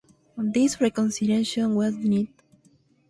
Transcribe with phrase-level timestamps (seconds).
[0.35, 2.29] This reconsideration was denied.